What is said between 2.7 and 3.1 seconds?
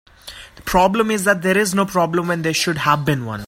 have